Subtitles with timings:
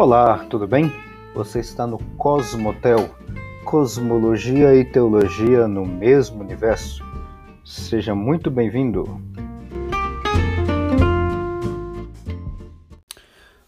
[0.00, 0.92] Olá, tudo bem?
[1.34, 3.12] Você está no Cosmotel,
[3.64, 7.02] Cosmologia e Teologia no mesmo universo.
[7.64, 9.20] Seja muito bem-vindo.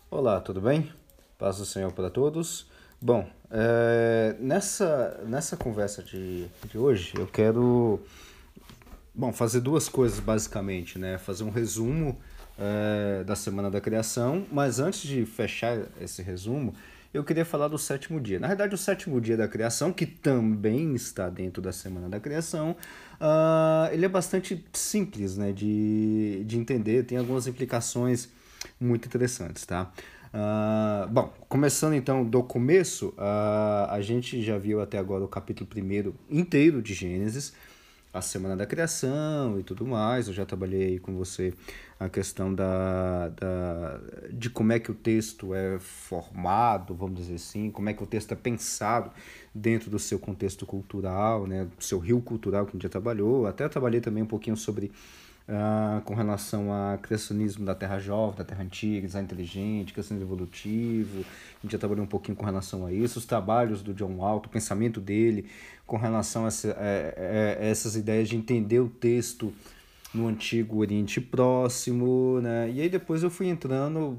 [0.09, 0.89] Olá, tudo bem?
[1.37, 2.71] Paz do Senhor para todos.
[3.03, 7.99] Bom, é, nessa, nessa conversa de, de hoje eu quero
[9.13, 11.19] bom, fazer duas coisas basicamente, né?
[11.19, 12.17] Fazer um resumo
[12.59, 16.75] é, da Semana da Criação, mas antes de fechar esse resumo,
[17.13, 18.39] eu queria falar do sétimo dia.
[18.39, 22.77] Na verdade, o sétimo dia da criação, que também está dentro da Semana da Criação,
[23.21, 28.29] uh, ele é bastante simples né, de, de entender, tem algumas implicações
[28.79, 29.91] muito interessantes, tá?
[30.33, 35.69] Uh, bom, começando então do começo, uh, a gente já viu até agora o capítulo
[35.69, 37.53] primeiro inteiro de Gênesis,
[38.13, 40.29] a semana da criação e tudo mais.
[40.29, 41.55] Eu já trabalhei com você
[41.99, 44.01] a questão da, da,
[44.33, 48.07] de como é que o texto é formado, vamos dizer assim, como é que o
[48.07, 49.11] texto é pensado
[49.55, 53.47] dentro do seu contexto cultural, né, do seu rio cultural que a gente já trabalhou.
[53.47, 54.91] Até trabalhei também um pouquinho sobre
[55.51, 61.25] Uh, com relação ao criacionismo da Terra Jovem, da Terra Antiga, design inteligente, criacionismo evolutivo.
[61.59, 64.47] A gente já trabalhou um pouquinho com relação a isso, os trabalhos do John Walton,
[64.47, 65.51] o pensamento dele
[65.89, 69.53] com relação a, essa, a, a, a essas ideias de entender o texto
[70.15, 72.71] no Antigo Oriente Próximo, né?
[72.71, 74.17] E aí depois eu fui entrando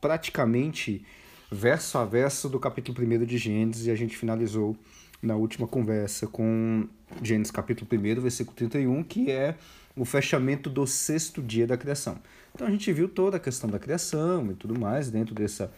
[0.00, 1.06] praticamente
[1.52, 4.76] verso a verso do capítulo 1 de Gênesis e a gente finalizou
[5.22, 6.88] na última conversa com
[7.22, 9.56] Gênesis capítulo 1, versículo 31, que é
[9.96, 12.18] o fechamento do sexto dia da criação.
[12.54, 15.72] Então a gente viu toda a questão da criação e tudo mais dentro dessa.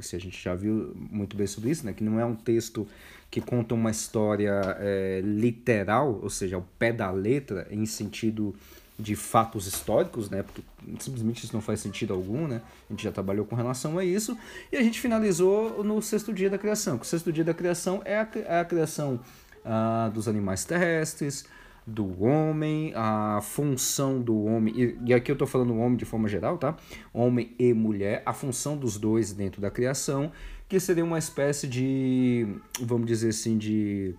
[0.00, 1.92] Se a gente já viu muito bem sobre isso, né?
[1.92, 2.86] Que não é um texto
[3.30, 8.54] que conta uma história é, literal, ou seja, ao pé da letra, em sentido
[8.98, 10.42] de fatos históricos, né?
[10.42, 10.62] Porque
[10.98, 12.60] simplesmente isso não faz sentido algum, né?
[12.88, 14.36] A gente já trabalhou com relação a isso.
[14.70, 16.96] E a gente finalizou no sexto dia da criação.
[16.96, 19.20] O sexto dia da criação é a, é a criação
[19.64, 21.44] ah, dos animais terrestres,
[21.86, 26.28] do homem, a função do homem, e, e aqui eu estou falando homem de forma
[26.28, 26.76] geral, tá?
[27.12, 30.32] Homem e mulher, a função dos dois dentro da criação,
[30.68, 32.46] que seria uma espécie de,
[32.80, 34.14] vamos dizer assim, de,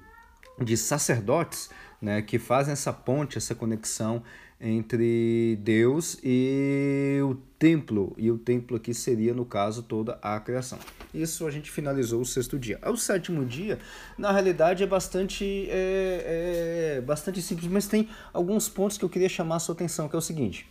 [0.61, 1.69] de sacerdotes,
[2.01, 2.21] né?
[2.21, 4.21] Que fazem essa ponte, essa conexão
[4.59, 10.79] entre Deus e o templo, e o templo aqui seria, no caso, toda a criação.
[11.13, 12.79] Isso a gente finalizou o sexto dia.
[12.85, 13.79] O sétimo dia,
[14.17, 19.29] na realidade, é bastante, é, é bastante simples, mas tem alguns pontos que eu queria
[19.29, 20.67] chamar a sua atenção, que é o seguinte.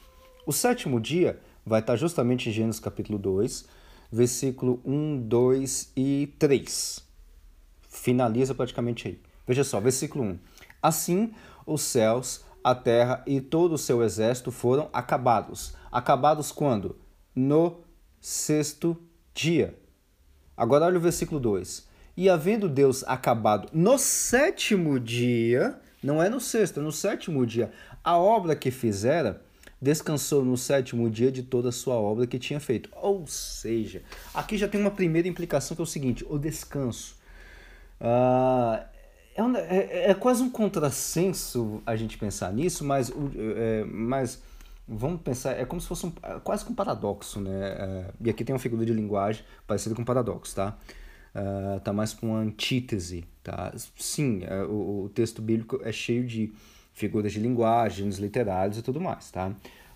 [0.47, 3.67] O sétimo dia vai estar justamente em Gênesis capítulo 2,
[4.13, 7.03] versículo 1, 2 e 3.
[7.89, 9.19] Finaliza praticamente aí.
[9.47, 10.39] Veja só, versículo 1.
[10.83, 11.33] Assim
[11.67, 15.75] os céus a terra e todo o seu exército foram acabados.
[15.93, 16.99] Acabados quando?
[17.37, 17.83] No
[18.19, 18.97] sexto
[19.35, 19.79] dia.
[20.57, 21.87] Agora olha o versículo 2.
[22.17, 27.71] E havendo Deus acabado no sétimo dia, não é no sexto, é no sétimo dia,
[28.03, 29.43] a obra que fizera,
[29.83, 32.89] descansou no sétimo dia de toda a sua obra que tinha feito.
[32.95, 34.03] Ou seja,
[34.33, 37.17] aqui já tem uma primeira implicação que é o seguinte: o descanso.
[38.01, 38.94] Uh,
[39.35, 44.41] é, um, é, é, quase um contrassenso a gente pensar nisso, mas, é, mas
[44.87, 47.51] vamos pensar, é como se fosse um, é quase que um paradoxo, né?
[47.53, 50.77] É, e aqui tem uma figura de linguagem parecida com um paradoxo, tá?
[51.35, 53.73] Uh, tá mais com uma antítese, tá?
[53.97, 56.53] Sim, o, o, texto bíblico é cheio de
[56.93, 59.49] figuras de linguagem, literários e tudo mais, tá?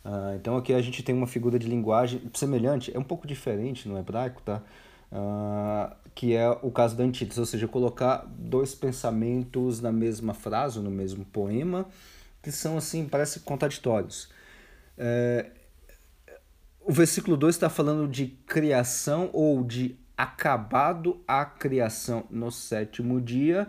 [0.05, 3.89] Uh, então aqui a gente tem uma figura de linguagem semelhante, é um pouco diferente
[3.89, 4.61] no hebraico, tá?
[5.11, 10.81] Uh, que é o caso da antítese, ou seja, colocar dois pensamentos na mesma frase,
[10.81, 11.87] no mesmo poema,
[12.43, 14.29] que são assim, parece contraditórios.
[14.97, 15.47] É,
[16.81, 23.69] o versículo 2 está falando de criação ou de acabado a criação no sétimo dia.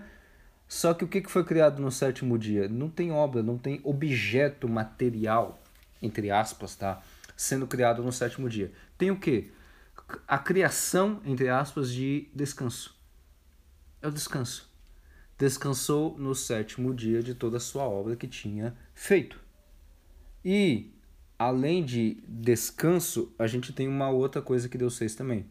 [0.68, 2.68] Só que o que foi criado no sétimo dia?
[2.68, 5.60] Não tem obra, não tem objeto material,
[6.02, 7.02] entre aspas, tá?
[7.38, 8.72] Sendo criado no sétimo dia.
[8.98, 9.52] Tem o que?
[10.28, 12.96] A criação, entre aspas, de descanso.
[14.02, 14.70] É o descanso.
[15.38, 19.40] Descansou no sétimo dia de toda a sua obra que tinha feito.
[20.44, 20.92] E,
[21.38, 25.46] além de descanso, a gente tem uma outra coisa que Deus fez também.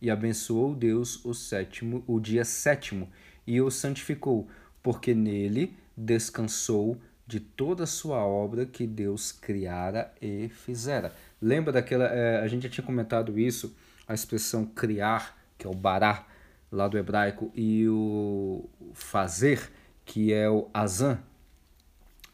[0.00, 3.10] E abençoou Deus o sétimo, o dia sétimo,
[3.46, 4.48] e o santificou,
[4.82, 11.14] porque nele descansou de toda a sua obra que Deus criara e fizera.
[11.40, 12.04] Lembra daquela.
[12.06, 13.74] É, a gente já tinha comentado isso
[14.06, 16.26] a expressão criar, que é o bará,
[16.70, 19.70] lá do hebraico, e o fazer,
[20.04, 21.18] que é o azan.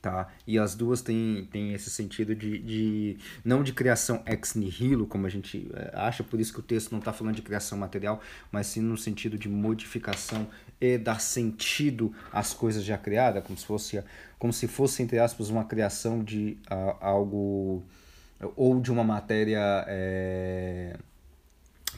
[0.00, 0.28] tá?
[0.46, 5.26] E as duas têm, têm esse sentido de, de não de criação ex nihilo, como
[5.26, 8.20] a gente eh, acha, por isso que o texto não está falando de criação material,
[8.50, 10.48] mas sim no sentido de modificação
[10.80, 14.02] e dar sentido às coisas já criadas, como se fosse,
[14.38, 17.84] como se fosse entre aspas, uma criação de uh, algo
[18.56, 20.96] ou de uma matéria é,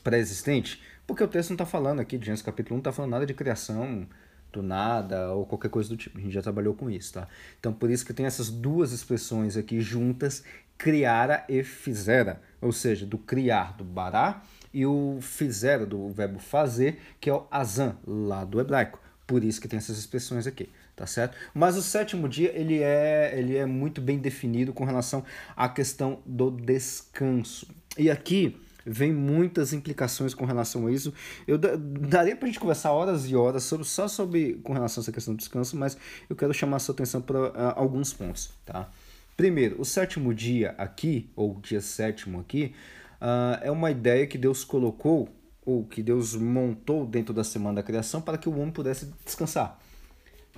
[0.04, 3.10] pré-existente, porque o texto não está falando aqui, de Gênesis capítulo 1, não está falando
[3.10, 4.06] nada de criação
[4.52, 6.18] do nada ou qualquer coisa do tipo.
[6.18, 7.26] A gente já trabalhou com isso, tá?
[7.58, 10.44] Então por isso que tem essas duas expressões aqui juntas,
[10.78, 14.42] criara e fizera, ou seja, do criar do bará
[14.72, 19.00] e o fizera do verbo fazer, que é o azan, lá do hebraico.
[19.26, 21.36] Por isso que tem essas expressões aqui, tá certo?
[21.54, 25.24] Mas o sétimo dia, ele é, ele é muito bem definido com relação
[25.56, 27.66] à questão do descanso.
[27.96, 31.12] E aqui vem muitas implicações com relação a isso.
[31.46, 35.02] Eu daria para a gente conversar horas e horas sobre, só sobre com relação a
[35.02, 35.96] essa questão do descanso, mas
[36.28, 38.90] eu quero chamar a sua atenção para uh, alguns pontos, tá?
[39.36, 42.72] Primeiro, o sétimo dia aqui, ou dia sétimo aqui,
[43.20, 45.28] uh, é uma ideia que Deus colocou,
[45.66, 49.80] ou que Deus montou dentro da semana da criação para que o homem pudesse descansar.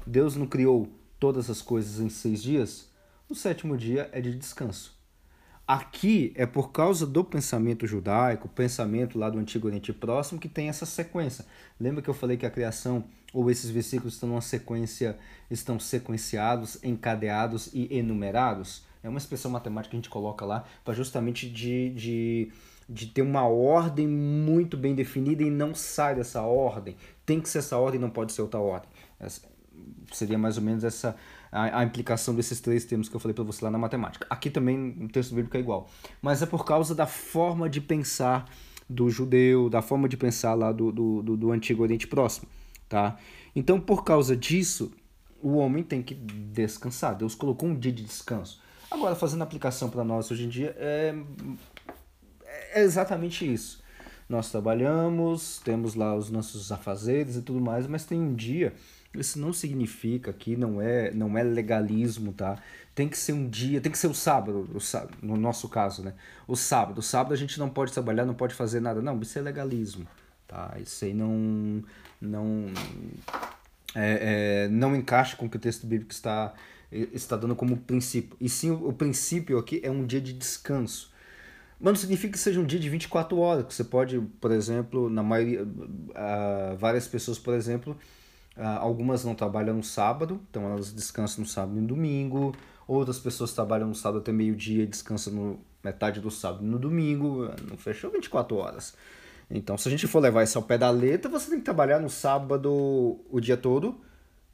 [0.06, 0.88] Deus não criou
[1.18, 2.90] todas as coisas em seis dias,
[3.28, 4.95] o sétimo dia é de descanso.
[5.66, 10.68] Aqui é por causa do pensamento judaico, pensamento lá do Antigo Oriente Próximo, que tem
[10.68, 11.44] essa sequência.
[11.80, 13.02] Lembra que eu falei que a criação,
[13.34, 15.18] ou esses versículos estão numa sequência,
[15.50, 18.84] estão sequenciados, encadeados e enumerados?
[19.02, 22.52] É uma expressão matemática que a gente coloca lá para justamente de, de,
[22.88, 26.96] de ter uma ordem muito bem definida e não sai dessa ordem.
[27.24, 28.88] Tem que ser essa ordem, não pode ser outra ordem.
[29.18, 29.42] Essa,
[30.12, 31.16] seria mais ou menos essa
[31.56, 34.26] a, a implicação desses três termos que eu falei para você lá na matemática.
[34.28, 35.88] Aqui também o texto bíblico é igual.
[36.20, 38.48] Mas é por causa da forma de pensar
[38.88, 42.46] do judeu, da forma de pensar lá do, do, do, do Antigo Oriente Próximo.
[42.88, 43.16] Tá?
[43.54, 44.92] Então, por causa disso,
[45.42, 47.16] o homem tem que descansar.
[47.16, 48.60] Deus colocou um dia de descanso.
[48.90, 51.14] Agora, fazendo aplicação para nós hoje em dia, é,
[52.72, 53.82] é exatamente isso.
[54.28, 58.72] Nós trabalhamos, temos lá os nossos afazeres e tudo mais, mas tem um dia
[59.20, 62.60] isso não significa que não é, não é legalismo, tá?
[62.94, 66.02] Tem que ser um dia, tem que ser o sábado, o sábado, no nosso caso,
[66.02, 66.14] né?
[66.46, 66.98] O sábado.
[66.98, 69.02] O sábado a gente não pode trabalhar, não pode fazer nada.
[69.02, 70.06] Não, isso é legalismo,
[70.46, 70.76] tá?
[70.80, 71.82] Isso aí não,
[72.20, 72.66] não,
[73.94, 76.54] é, é, não encaixa com o que o texto bíblico está,
[76.90, 78.36] está dando como princípio.
[78.40, 81.14] E sim, o, o princípio aqui é um dia de descanso.
[81.78, 85.10] Mas não significa que seja um dia de 24 horas, que você pode, por exemplo,
[85.10, 87.96] na maioria, uh, várias pessoas, por exemplo,
[88.56, 92.54] ah, algumas não trabalham no sábado, então elas descansam no sábado e no domingo.
[92.88, 96.78] Outras pessoas trabalham no sábado até meio-dia e descansam no metade do sábado e no
[96.78, 97.50] domingo.
[97.68, 98.94] Não fechou 24 horas.
[99.50, 102.00] Então, se a gente for levar isso ao pé da letra, você tem que trabalhar
[102.00, 104.00] no sábado o dia todo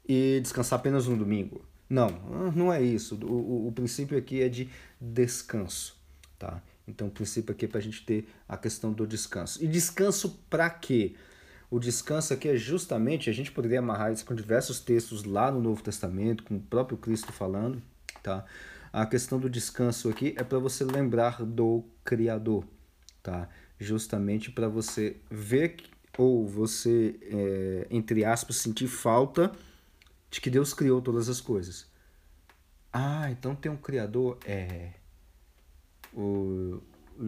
[0.07, 1.61] e descansar apenas no domingo.
[1.89, 2.09] Não,
[2.53, 3.17] não é isso.
[3.23, 5.95] O, o, o princípio aqui é de descanso,
[6.37, 6.61] tá?
[6.87, 9.63] Então, o princípio aqui é para a gente ter a questão do descanso.
[9.63, 11.15] E descanso para quê?
[11.71, 15.61] O descanso aqui é justamente, a gente poderia amarrar isso com diversos textos lá no
[15.61, 17.81] Novo Testamento, com o próprio Cristo falando,
[18.21, 18.45] tá?
[18.91, 22.63] A questão do descanso aqui é para você lembrar do Criador,
[23.23, 23.49] tá?
[23.79, 25.77] Justamente para você ver
[26.15, 29.51] ou você, é, entre aspas, sentir falta
[30.29, 31.87] de que Deus criou todas as coisas.
[32.91, 34.37] Ah, então tem um Criador?
[34.45, 34.91] É.
[36.13, 36.81] O,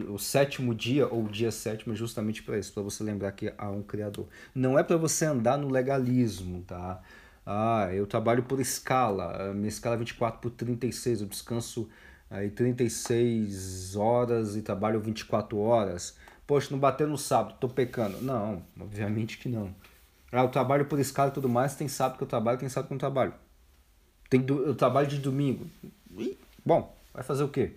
[0.09, 3.53] o sétimo dia ou o dia sétimo é justamente para isso, para você lembrar que
[3.57, 4.27] há um Criador.
[4.53, 7.01] Não é para você andar no legalismo, tá?
[7.45, 11.87] Ah, eu trabalho por escala, minha escala é 24 por 36, eu descanso
[12.29, 16.17] aí 36 horas e trabalho 24 horas.
[16.47, 18.19] Poxa, não bateu no sábado, tô pecando.
[18.21, 19.73] Não, obviamente que não.
[20.31, 22.87] Ah, eu trabalho por escala e tudo mais, tem sábado que eu trabalho, tem sábado
[22.87, 23.33] que eu não trabalho.
[24.29, 25.67] Tem, eu trabalho de domingo.
[26.65, 27.73] Bom, vai fazer o quê?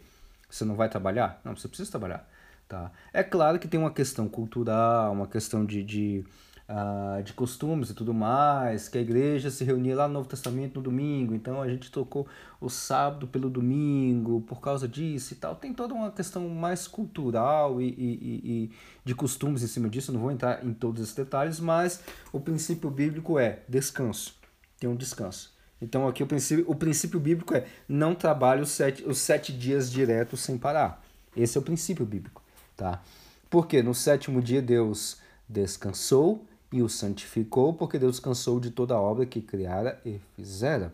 [0.48, 1.40] Você não vai trabalhar?
[1.44, 2.28] Não, você precisa trabalhar.
[2.68, 2.92] Tá?
[3.12, 6.24] É claro que tem uma questão cultural, uma questão de, de,
[6.68, 10.76] uh, de costumes e tudo mais, que a igreja se reunia lá no Novo Testamento
[10.76, 12.28] no domingo, então a gente trocou
[12.60, 15.56] o sábado pelo domingo por causa disso e tal.
[15.56, 18.70] Tem toda uma questão mais cultural e, e, e
[19.02, 22.02] de costumes em cima disso, não vou entrar em todos esses detalhes, mas
[22.32, 24.36] o princípio bíblico é descanso.
[24.78, 25.57] Tem um descanso.
[25.80, 29.90] Então aqui o princípio, o princípio bíblico é não trabalhe os sete, os sete dias
[29.90, 31.02] diretos sem parar.
[31.36, 32.42] Esse é o princípio bíblico.
[32.76, 33.02] Tá?
[33.48, 35.18] Porque no sétimo dia Deus
[35.48, 40.92] descansou e o santificou, porque Deus cansou de toda a obra que criara e fizera.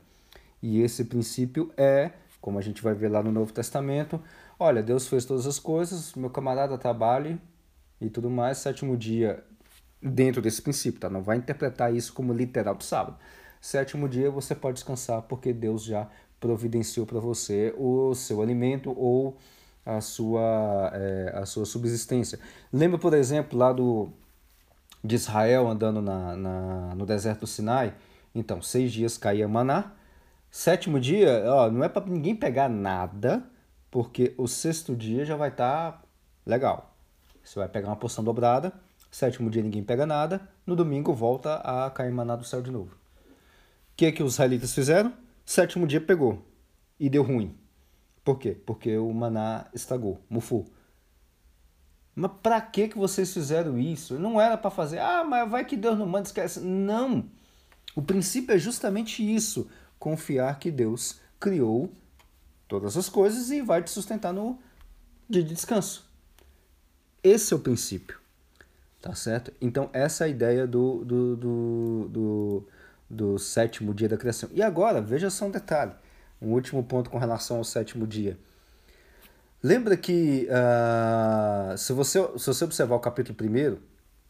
[0.62, 4.21] E esse princípio é, como a gente vai ver lá no Novo Testamento,
[4.59, 7.41] olha, Deus fez todas as coisas, meu camarada trabalhe
[8.00, 9.43] e tudo mais, sétimo dia
[10.00, 11.09] dentro desse princípio, tá?
[11.09, 13.17] Não vai interpretar isso como literal do sábado.
[13.64, 16.06] Sétimo dia você pode descansar porque Deus já
[16.38, 19.38] providenciou para você o seu alimento ou
[19.87, 22.38] a sua, é, a sua subsistência.
[22.71, 24.11] Lembra, por exemplo, lá do,
[25.02, 27.94] de Israel andando na, na, no deserto do Sinai?
[28.35, 29.92] Então, seis dias caía maná.
[30.50, 33.42] Sétimo dia, ó, não é para ninguém pegar nada,
[33.90, 36.02] porque o sexto dia já vai estar tá
[36.44, 36.94] legal.
[37.42, 38.75] Você vai pegar uma porção dobrada.
[39.11, 40.47] Sétimo dia ninguém pega nada.
[40.66, 43.03] No domingo volta a cair maná do céu de novo.
[43.97, 45.13] Que, que os israelitas fizeram?
[45.45, 46.45] Sétimo dia pegou
[46.99, 47.57] e deu ruim.
[48.25, 48.53] Por quê?
[48.53, 50.67] Porque o maná estagou, mufou.
[52.15, 54.19] Mas para que que vocês fizeram isso?
[54.19, 56.61] Não era para fazer, ah, mas vai que Deus não manda, esquece.
[56.61, 57.29] Não.
[57.95, 61.93] O princípio é justamente isso, confiar que Deus criou
[62.67, 64.59] todas as coisas e vai te sustentar no
[65.29, 66.09] dia de descanso.
[67.23, 68.19] Esse é o princípio.
[69.01, 69.53] Tá certo?
[69.61, 72.69] Então, essa é a ideia do, do, do, do
[73.14, 74.49] do sétimo dia da criação.
[74.52, 75.92] E agora, veja só um detalhe,
[76.40, 78.37] um último ponto com relação ao sétimo dia.
[79.62, 83.80] Lembra que uh, se, você, se você observar o capítulo primeiro,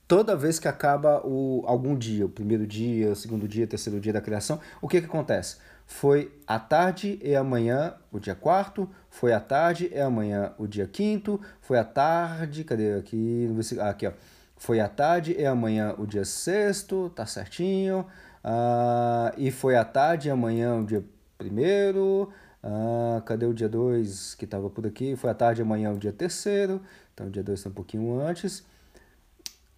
[0.07, 3.99] toda vez que acaba o, algum dia, o primeiro dia, o segundo dia, o terceiro
[3.99, 5.57] dia da criação, o que, que acontece?
[5.87, 10.87] Foi a tarde e amanhã o dia quarto, foi a tarde e amanhã o dia
[10.87, 13.49] quinto, foi a tarde, cadê aqui?
[13.81, 14.13] Aqui, ó.
[14.57, 18.07] Foi a tarde e amanhã o dia sexto, tá certinho.
[18.45, 21.03] Ah, e foi à tarde, amanhã o dia
[21.39, 22.31] primeiro.
[22.63, 25.17] Ah, cadê o dia 2 que estava por aqui?
[25.17, 26.83] Foi à tarde, amanhã o dia terceiro.
[27.15, 28.63] Então o dia 2 está um pouquinho antes.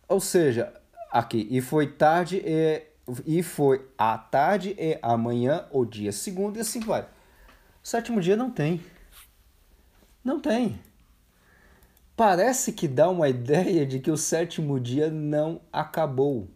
[0.08, 0.72] Ou seja,
[1.10, 2.82] aqui, e foi tarde e,
[3.24, 7.06] e foi à tarde e amanhã o dia segundo e assim vai.
[7.82, 8.82] sétimo dia não tem.
[10.24, 10.78] Não tem.
[12.16, 16.48] Parece que dá uma ideia de que o sétimo dia não acabou.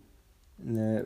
[0.59, 1.05] Né?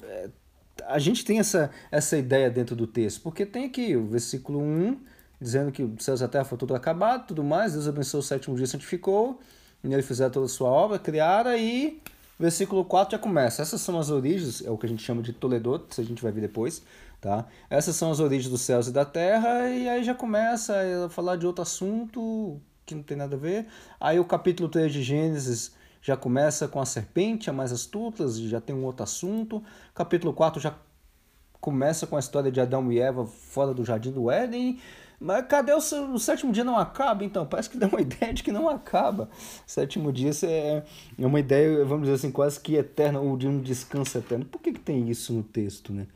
[0.88, 4.98] A gente tem essa, essa ideia dentro do texto, porque tem aqui o versículo 1,
[5.40, 8.24] dizendo que os céus e a terra foi tudo acabado, tudo mais, Deus abençoou o
[8.24, 9.40] sétimo dia, santificou,
[9.82, 12.00] e nele fizeram toda a sua obra, criaram, e
[12.38, 13.62] versículo 4 já começa.
[13.62, 16.22] Essas são as origens, é o que a gente chama de Toledot, se a gente
[16.22, 16.82] vai ver depois,
[17.20, 17.46] tá?
[17.68, 20.74] Essas são as origens dos céus e da terra, e aí já começa
[21.06, 23.66] a falar de outro assunto que não tem nada a ver.
[24.00, 25.72] Aí o capítulo 3 de Gênesis
[26.04, 29.64] já começa com a serpente, a mais astutas, já tem um outro assunto.
[29.94, 30.75] Capítulo 4 já
[31.58, 34.78] começa com a história de Adão e Eva fora do jardim do Éden.
[35.18, 37.25] Mas cadê o, o, sétimo dia não acaba?
[37.25, 39.30] Então, parece que dá uma ideia de que não acaba.
[39.66, 40.82] Sétimo dia é,
[41.18, 44.44] é uma ideia, vamos dizer assim, quase que eterna, ou de um descanso eterno.
[44.44, 46.06] Por que, que tem isso no texto, né?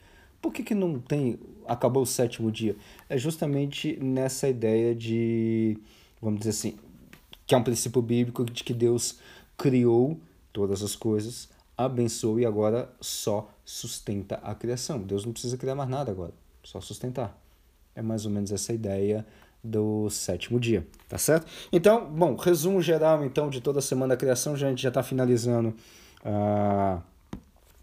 [0.42, 2.76] Por que, que não tem acabou o sétimo dia?
[3.09, 5.78] É justamente nessa ideia de,
[6.21, 6.78] vamos dizer assim,
[7.47, 9.18] que é um princípio bíblico de que Deus
[9.59, 10.19] criou
[10.53, 15.00] todas as coisas, abençoou e agora só sustenta a criação.
[15.00, 17.37] Deus não precisa criar mais nada agora, só sustentar.
[17.95, 19.27] É mais ou menos essa ideia
[19.62, 21.47] do sétimo dia, tá certo?
[21.73, 25.03] Então, bom, resumo geral então de toda a semana da criação, a gente já está
[25.03, 25.75] finalizando
[26.25, 27.03] uh,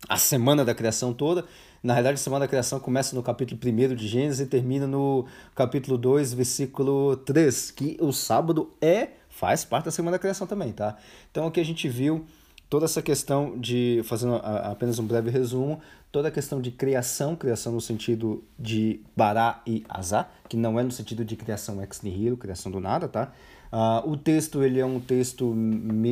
[0.08, 1.46] a semana da criação toda.
[1.84, 5.26] Na realidade, a semana da criação começa no capítulo 1 de Gênesis e termina no
[5.54, 10.72] capítulo 2, versículo 3, que o sábado é faz parte da semana da criação também,
[10.72, 10.96] tá?
[11.30, 12.26] Então aqui a gente viu
[12.70, 17.74] toda essa questão de, fazendo apenas um breve resumo, toda a questão de criação, criação
[17.74, 22.38] no sentido de bará e azá, que não é no sentido de criação ex nihilo,
[22.38, 23.34] criação do nada, tá?
[23.72, 25.54] Uh, o texto ele é um texto,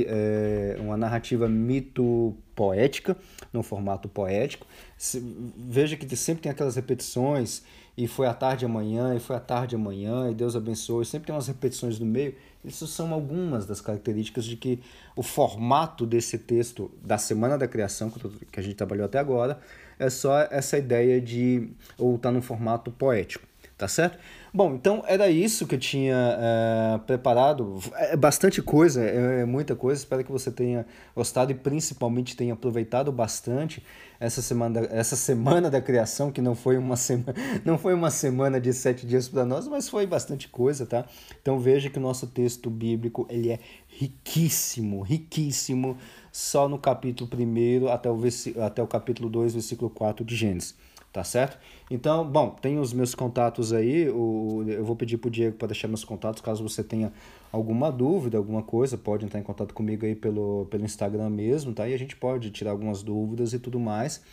[0.06, 3.16] é, uma narrativa mito-poética,
[3.52, 4.68] no formato poético.
[4.98, 5.24] Se,
[5.58, 7.64] veja que sempre tem aquelas repetições,
[7.96, 11.36] e foi à tarde amanhã, e foi à tarde amanhã, e Deus abençoe, sempre tem
[11.36, 12.36] umas repetições no meio.
[12.66, 14.80] Isso são algumas das características de que
[15.16, 19.60] o formato desse texto da Semana da Criação, que a gente trabalhou até agora,
[20.00, 23.46] é só essa ideia de ou tá num formato poético,
[23.78, 24.18] tá certo?
[24.54, 27.80] Bom, então era isso que eu tinha é, preparado.
[27.94, 30.00] É bastante coisa, é, é, muita coisa.
[30.00, 33.84] Espero que você tenha gostado e principalmente tenha aproveitado bastante
[34.20, 37.34] essa semana, essa semana da criação, que não foi uma semana,
[37.66, 41.06] não foi uma semana de sete dias para nós, mas foi bastante coisa, tá?
[41.42, 45.98] Então veja que o nosso texto bíblico ele é riquíssimo, riquíssimo,
[46.32, 48.20] só no capítulo 1 até o,
[48.64, 50.76] até o capítulo 2, versículo 4 de Gênesis
[51.14, 51.60] tá certo?
[51.92, 55.88] Então, bom, tem os meus contatos aí, o, eu vou pedir pro Diego para deixar
[55.88, 57.14] meus contatos, caso você tenha
[57.52, 61.88] alguma dúvida, alguma coisa, pode entrar em contato comigo aí pelo, pelo Instagram mesmo, tá?
[61.88, 64.24] E a gente pode tirar algumas dúvidas e tudo mais,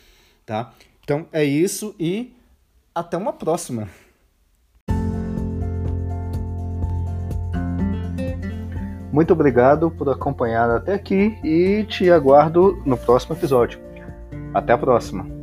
[0.43, 0.73] tá?
[1.03, 2.33] Então, é isso e
[2.95, 3.87] até uma próxima!
[9.13, 13.79] Muito obrigado por acompanhar até aqui e te aguardo no próximo episódio.
[14.53, 15.40] Até a próxima!